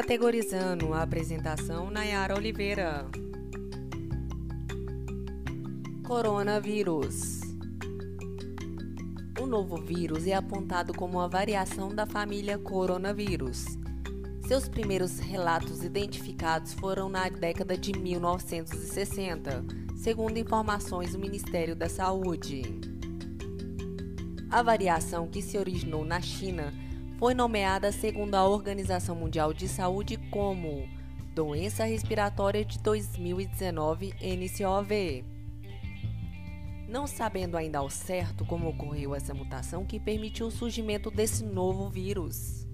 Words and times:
Categorizando 0.00 0.94
a 0.94 1.02
apresentação, 1.02 1.90
Nayara 1.90 2.36
Oliveira. 2.36 3.04
Coronavírus. 6.06 7.40
O 9.40 9.44
novo 9.44 9.76
vírus 9.76 10.24
é 10.28 10.34
apontado 10.34 10.94
como 10.94 11.18
uma 11.18 11.28
variação 11.28 11.92
da 11.92 12.06
família 12.06 12.56
coronavírus. 12.56 13.64
Seus 14.46 14.68
primeiros 14.68 15.18
relatos 15.18 15.82
identificados 15.82 16.74
foram 16.74 17.08
na 17.08 17.28
década 17.28 17.76
de 17.76 17.92
1960, 17.92 19.64
segundo 19.96 20.38
informações 20.38 21.10
do 21.10 21.18
Ministério 21.18 21.74
da 21.74 21.88
Saúde. 21.88 22.62
A 24.48 24.62
variação 24.62 25.26
que 25.26 25.42
se 25.42 25.58
originou 25.58 26.04
na 26.04 26.20
China 26.20 26.72
foi 27.18 27.34
nomeada, 27.34 27.90
segundo 27.90 28.36
a 28.36 28.46
Organização 28.46 29.16
Mundial 29.16 29.52
de 29.52 29.66
Saúde, 29.66 30.16
como 30.30 30.88
Doença 31.34 31.84
Respiratória 31.84 32.64
de 32.64 32.78
2019 32.78 34.14
NCOV. 34.22 35.24
Não 36.88 37.08
sabendo 37.08 37.56
ainda 37.56 37.80
ao 37.80 37.90
certo 37.90 38.46
como 38.46 38.68
ocorreu 38.68 39.16
essa 39.16 39.34
mutação 39.34 39.84
que 39.84 39.98
permitiu 39.98 40.46
o 40.46 40.50
surgimento 40.52 41.10
desse 41.10 41.44
novo 41.44 41.90
vírus. 41.90 42.64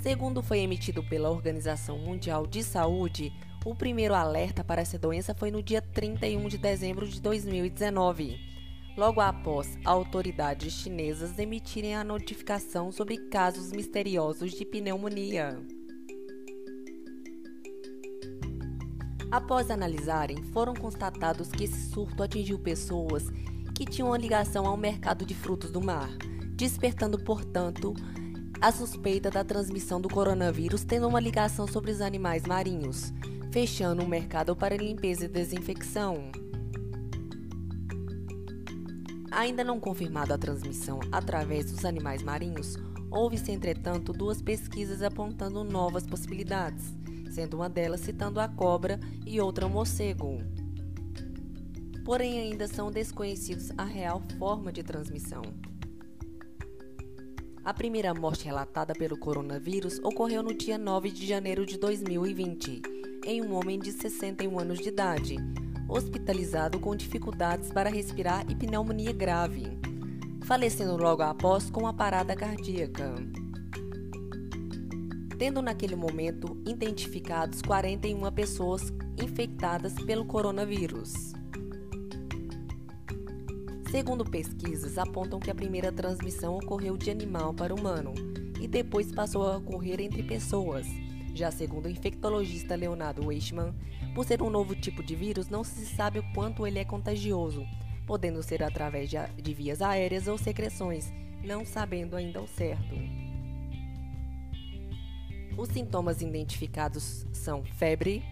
Segundo 0.00 0.40
foi 0.40 0.60
emitido 0.60 1.02
pela 1.02 1.30
Organização 1.30 1.98
Mundial 1.98 2.46
de 2.46 2.62
Saúde, 2.62 3.32
o 3.64 3.74
primeiro 3.74 4.14
alerta 4.14 4.62
para 4.62 4.82
essa 4.82 4.96
doença 4.96 5.34
foi 5.34 5.50
no 5.50 5.60
dia 5.60 5.82
31 5.82 6.46
de 6.46 6.58
dezembro 6.58 7.08
de 7.08 7.20
2019 7.20 8.55
logo 8.96 9.20
após 9.20 9.78
autoridades 9.84 10.72
chinesas 10.72 11.38
emitirem 11.38 11.94
a 11.94 12.02
notificação 12.02 12.90
sobre 12.90 13.18
casos 13.18 13.70
misteriosos 13.70 14.52
de 14.52 14.64
pneumonia. 14.64 15.60
Após 19.30 19.70
analisarem, 19.70 20.42
foram 20.44 20.72
constatados 20.72 21.50
que 21.50 21.64
esse 21.64 21.90
surto 21.90 22.22
atingiu 22.22 22.58
pessoas 22.58 23.24
que 23.74 23.84
tinham 23.84 24.08
uma 24.08 24.16
ligação 24.16 24.66
ao 24.66 24.76
mercado 24.76 25.26
de 25.26 25.34
frutos 25.34 25.70
do 25.70 25.82
mar, 25.82 26.08
despertando, 26.54 27.18
portanto, 27.18 27.92
a 28.60 28.72
suspeita 28.72 29.30
da 29.30 29.44
transmissão 29.44 30.00
do 30.00 30.08
coronavírus 30.08 30.84
tendo 30.84 31.06
uma 31.06 31.20
ligação 31.20 31.66
sobre 31.66 31.90
os 31.90 32.00
animais 32.00 32.44
marinhos, 32.44 33.12
fechando 33.52 34.02
o 34.02 34.08
mercado 34.08 34.56
para 34.56 34.76
limpeza 34.76 35.26
e 35.26 35.28
desinfecção. 35.28 36.45
Ainda 39.36 39.62
não 39.62 39.78
confirmada 39.78 40.34
a 40.34 40.38
transmissão 40.38 40.98
através 41.12 41.70
dos 41.70 41.84
animais 41.84 42.22
marinhos, 42.22 42.78
houve-se, 43.10 43.52
entretanto, 43.52 44.10
duas 44.10 44.40
pesquisas 44.40 45.02
apontando 45.02 45.62
novas 45.62 46.06
possibilidades, 46.06 46.96
sendo 47.30 47.58
uma 47.58 47.68
delas 47.68 48.00
citando 48.00 48.40
a 48.40 48.48
cobra 48.48 48.98
e 49.26 49.38
outra 49.38 49.66
o 49.66 49.68
morcego. 49.68 50.38
Porém, 52.02 52.40
ainda 52.40 52.66
são 52.66 52.90
desconhecidos 52.90 53.70
a 53.76 53.84
real 53.84 54.22
forma 54.38 54.72
de 54.72 54.82
transmissão. 54.82 55.42
A 57.62 57.74
primeira 57.74 58.14
morte 58.14 58.46
relatada 58.46 58.94
pelo 58.94 59.18
coronavírus 59.18 59.98
ocorreu 59.98 60.42
no 60.42 60.54
dia 60.54 60.78
9 60.78 61.10
de 61.10 61.26
janeiro 61.26 61.66
de 61.66 61.76
2020, 61.76 62.80
em 63.26 63.42
um 63.42 63.52
homem 63.52 63.78
de 63.78 63.92
61 63.92 64.58
anos 64.58 64.78
de 64.78 64.88
idade, 64.88 65.36
hospitalizado 65.88 66.78
com 66.80 66.94
dificuldades 66.96 67.70
para 67.72 67.90
respirar 67.90 68.44
e 68.48 68.54
pneumonia 68.54 69.12
grave, 69.12 69.78
falecendo 70.44 70.96
logo 70.96 71.22
após 71.22 71.70
com 71.70 71.80
uma 71.80 71.94
parada 71.94 72.34
cardíaca. 72.34 73.14
Tendo 75.38 75.60
naquele 75.60 75.96
momento 75.96 76.56
identificados 76.66 77.60
41 77.62 78.32
pessoas 78.32 78.92
infectadas 79.22 79.92
pelo 79.94 80.24
coronavírus. 80.24 81.12
Segundo 83.90 84.24
pesquisas, 84.24 84.98
apontam 84.98 85.38
que 85.38 85.50
a 85.50 85.54
primeira 85.54 85.92
transmissão 85.92 86.56
ocorreu 86.56 86.96
de 86.96 87.10
animal 87.10 87.54
para 87.54 87.74
humano 87.74 88.12
e 88.60 88.66
depois 88.66 89.12
passou 89.12 89.46
a 89.46 89.58
ocorrer 89.58 90.00
entre 90.00 90.22
pessoas, 90.22 90.86
já 91.36 91.50
segundo 91.50 91.86
o 91.86 91.90
infectologista 91.90 92.74
Leonardo 92.74 93.26
Weichmann, 93.26 93.74
por 94.14 94.24
ser 94.24 94.42
um 94.42 94.50
novo 94.50 94.74
tipo 94.74 95.02
de 95.02 95.14
vírus, 95.14 95.48
não 95.48 95.62
se 95.62 95.84
sabe 95.84 96.18
o 96.18 96.32
quanto 96.32 96.66
ele 96.66 96.78
é 96.78 96.84
contagioso, 96.84 97.64
podendo 98.06 98.42
ser 98.42 98.62
através 98.62 99.10
de 99.10 99.54
vias 99.54 99.82
aéreas 99.82 100.26
ou 100.26 100.38
secreções, 100.38 101.12
não 101.44 101.64
sabendo 101.64 102.16
ainda 102.16 102.38
ao 102.38 102.46
certo. 102.46 102.96
Os 105.56 105.68
sintomas 105.68 106.20
identificados 106.20 107.26
são 107.32 107.64
febre, 107.64 108.22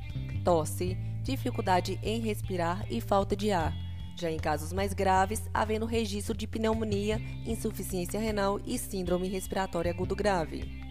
tosse, 0.44 0.96
dificuldade 1.22 1.98
em 2.02 2.20
respirar 2.20 2.86
e 2.90 3.00
falta 3.00 3.34
de 3.34 3.50
ar. 3.50 3.74
Já 4.16 4.30
em 4.30 4.38
casos 4.38 4.72
mais 4.72 4.92
graves, 4.92 5.42
havendo 5.52 5.86
registro 5.86 6.36
de 6.36 6.46
pneumonia, 6.46 7.20
insuficiência 7.46 8.20
renal 8.20 8.60
e 8.64 8.78
síndrome 8.78 9.26
respiratória 9.26 9.90
agudo 9.90 10.14
grave. 10.14 10.84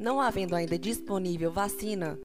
Não 0.00 0.18
havendo 0.18 0.56
ainda 0.56 0.78
disponível 0.78 1.52
vacina, 1.52 2.18